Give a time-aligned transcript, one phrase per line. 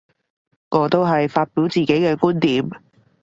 [0.69, 2.67] 我都係發表自己嘅觀點